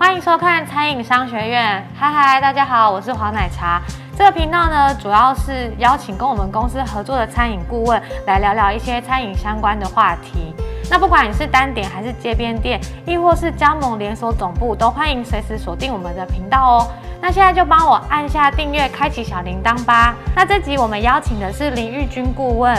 [0.00, 3.82] 欢迎收看餐饮商学院，嗨嗨，大家好，我是黄奶茶。
[4.16, 10.54] 这个频道呢，主要是邀请跟我们公司合作的餐饮顾问来聊聊一些餐饮相关的话题。
[10.90, 16.88] 那不管你是单点还是街边店，亦或是加盟连锁总部，都欢迎随时锁定我们的频道哦。
[17.20, 20.14] 那现在就帮我按下订阅，开启小铃铛吧。
[20.34, 22.74] 那这集我们邀请的是林玉君顾问。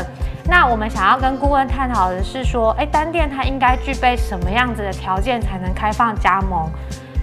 [0.45, 6.67] 那我们想要跟顾问探讨的是说，哎，单店它应该具备什么样子的条件才能开放加盟？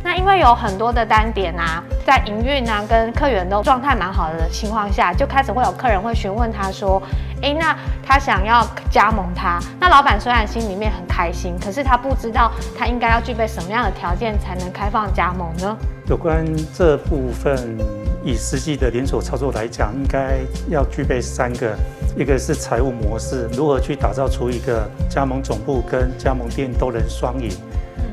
[0.03, 7.03] 那因为有很多的单点啊，在营运啊跟客源都状态蛮好的情况下，就开始会有客人会询问他说，
[7.43, 15.77] 哎，那他想要加盟他，那老板虽然心里面很开心，可是他不知道他应该要具备什么样的条件才能开放加盟呢？
[16.09, 17.77] 有关这部分，
[18.25, 20.39] 以实际的连锁操作来讲，应该
[20.71, 21.77] 要具备三个，
[22.17, 27.51] 一个是财务模式，如何去打造出一个加盟总部跟加盟店都能双赢。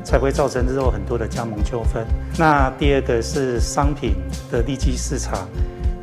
[0.05, 2.05] 才会造成之后很多的加盟纠纷。
[2.37, 4.13] 那第二个是商品
[4.51, 5.49] 的利基市场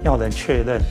[0.03, 0.83] 要能确认。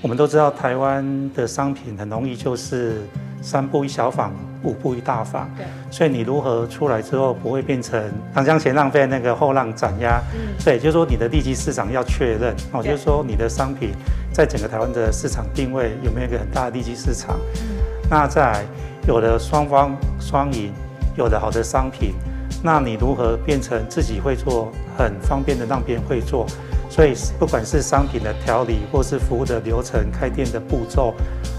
[0.00, 3.02] 我们都知道台湾的商品很容易就是
[3.40, 5.48] 三步一小坊，五步一大坊。
[5.56, 5.66] 对。
[5.90, 8.00] 所以你如何出来之后不会变成
[8.34, 10.20] 长江前浪费那个后浪斩压？
[10.34, 10.54] 嗯。
[10.64, 12.54] 对，就是说你的利基市场要确认。
[12.72, 13.90] 哦，就是说你的商品
[14.32, 17.36] 在整个台湾的市场定位有没有一个很大的利基市场？
[17.54, 18.08] 嗯。
[18.08, 18.64] 那在
[19.06, 20.72] 有的双方双赢，
[21.16, 22.14] 有的好的商品。
[22.62, 26.46] 那你如何变成自己会做，很方便的让别人会做？
[26.88, 31.14] 所以不管是商品的调理，或是服务的流程、开店的步骤，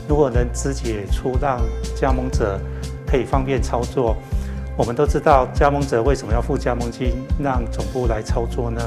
[0.07, 1.59] 如果能肢解出让
[1.95, 2.57] 加盟者
[3.05, 4.15] 可以方便操作，
[4.77, 8.81] 我们都知道加盟者为什么要付加盟金，让总部来操作呢？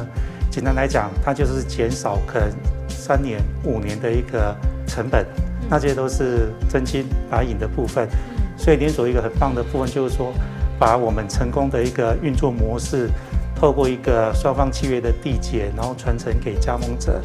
[0.51, 2.49] 简单来讲，它就是减少可能
[2.89, 4.57] 三年、五年的一个
[4.87, 5.27] 成本，
[5.69, 8.09] 那这些都是真金白银的部分。
[8.57, 10.33] 所以连锁一个很棒的部分就是说。
[10.79, 13.09] 把我们成功的一个运作模式，
[13.55, 17.21] 透过一个双方契约的缔结，然后传承给加盟者，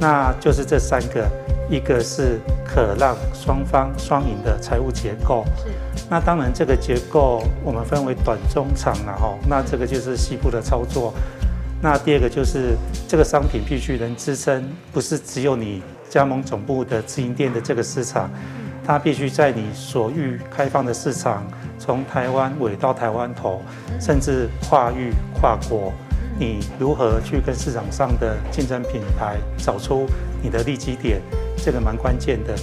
[0.00, 1.28] 那就是这三个，
[1.68, 5.44] 一个是可让双方双赢的财务结构。
[5.56, 5.70] 是。
[6.08, 9.34] 那当然这个结构我们分为短、中、长了哈。
[9.48, 11.12] 那这个就是西部的操作。
[11.82, 18.30] 那第二个就是这个商品必须能支撑，不是只有你加盟总部的直营店的这个市场，
[18.86, 21.46] 它必须在你所欲开放的市场。
[21.78, 23.62] 从台湾尾到台湾头，
[24.00, 25.92] 甚至跨域跨国，
[26.38, 30.06] 你如何去跟市场上的竞争品牌找出
[30.42, 31.20] 你的利基点？
[31.56, 32.54] 这个蛮关键的。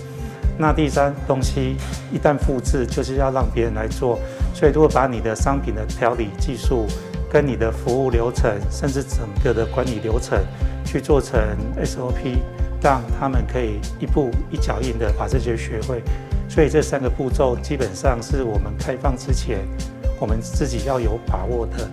[0.58, 1.76] 那第三东西
[2.12, 4.20] 一旦复制，就是要让别人来做。
[4.54, 6.86] 所以如果把你的商品的调理技术，
[7.32, 10.38] 跟你的服务流程，甚至整个的管理流程，
[10.86, 11.40] 去做成
[11.84, 12.38] SOP，
[12.80, 16.04] 让他们可以一步一脚印的把这些学会。
[16.50, 19.60] 所以这三个步骤基本上是我们开放之前，
[20.20, 21.90] 我们自己要有把握的。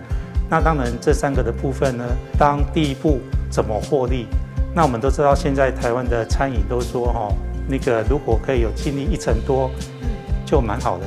[0.49, 2.05] 那当然，这三个的部分呢，
[2.37, 3.19] 当第一步
[3.49, 4.27] 怎么获利？
[4.75, 7.33] 那我们都知道，现在台湾的餐饮都说哈，
[7.67, 9.71] 那个如果可以有净利一成多，
[10.45, 11.05] 就蛮好的。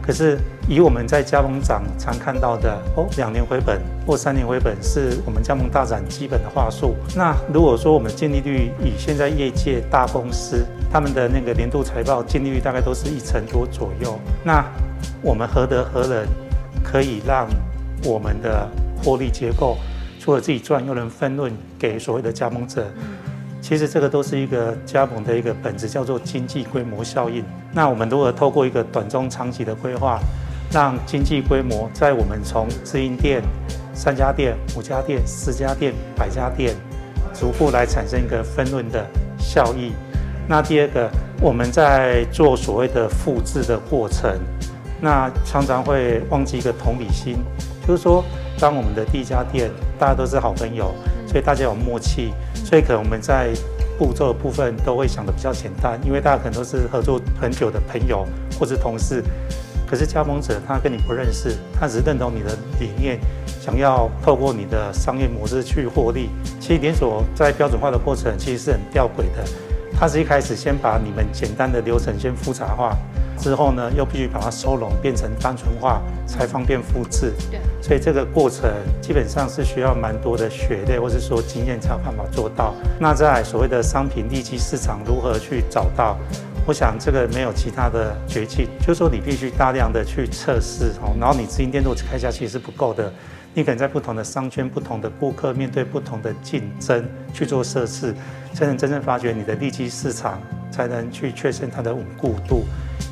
[0.00, 0.38] 可是
[0.68, 6.94] 以我们在加盟长常看到的哦，两年回本或三年回本是我们加盟大展基本的话术。
[7.14, 14.64] 那如果说我们净利率以现在业界大公司他们的那个年度财报净利率大概都是一成多左右，那
[15.22, 16.26] 我们何德何能
[16.82, 17.46] 可以让
[18.04, 18.68] 我们的
[19.04, 19.76] 获利结构
[20.18, 22.84] 除了自己赚，又能分润给所谓的加盟者？
[23.60, 27.44] 其实这个都是一个加盟的一个本质，叫做经济规模效应。
[27.72, 30.20] 那我们如何透过一个短中长期的规划，
[30.72, 33.42] 让经济规模在我们从直营店
[33.94, 36.74] 三家店、五家店、十家店、百家店，
[37.32, 39.06] 逐步来产生一个分润的
[39.38, 39.92] 效益。
[40.48, 41.10] 那第二个，
[41.40, 44.38] 我们在做所谓的复制的过程，
[45.00, 47.38] 那常常会忘记一个同理心，
[47.86, 48.24] 就是说，
[48.60, 50.94] 当我们的第一家店大家都是好朋友，
[51.26, 52.32] 所以大家有默契。
[52.64, 53.50] 所以可能我们在
[53.96, 58.26] 步骤的部分都会想的比较简单，因为大家可能都是合作很久的朋友
[58.58, 59.22] 或是同事。
[59.86, 63.18] 可是加盟者他跟你不认识，他只是认同你的理念，
[63.60, 66.28] 想要透过你的商业模式去获利。
[66.58, 69.44] 其实连锁在标准化的过程其实是很吊诡的，
[69.98, 72.96] 它是一开始先把你们简单的流程先复杂化。
[73.38, 77.34] 之后呢，又必须把它收拢，变成单纯化，才方便复制。
[77.50, 78.70] 对，所以这个过程
[79.02, 82.74] 基本上是需要蛮多的血泪，或是说经验才有办法做到。
[82.98, 86.16] 那在所谓的商品利基市场如何去找到？
[86.66, 93.12] 我想这个没有其他的绝技，就是说你必须大量的去测试哦，然后你直营店如果开下去是不够的，
[93.54, 98.12] 你可能在不同的商圈、不同的顾客面对不同的竞争去做测试，
[98.52, 100.42] 才能真正发掘你的利基市场，
[100.72, 102.64] 才能去确认它的稳固度。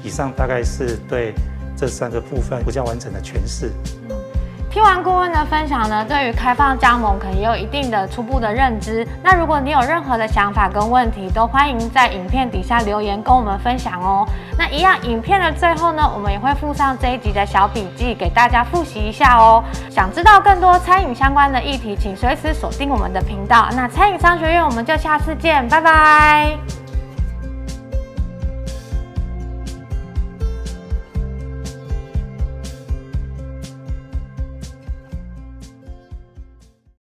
[0.02, 1.32] 以上大概是对
[1.76, 3.70] 这三个部分比较完整的诠释。
[4.74, 9.06] 听完顾问的分享呢，对于开放加盟可能也有一定的初步的认知。
[9.22, 14.26] 那如果你有任何的想法跟问题，都欢迎在影片底下留言跟我们分享哦。
[14.58, 19.62] 那一样，影片的最后呢，我们也会附上这一集的小笔记给大家复习一下哦。
[19.88, 23.68] 想知道更多餐饮相关的议题，请随时锁定我们的频道。
[23.76, 26.83] 那餐饮商学院，我们就下次见，拜拜。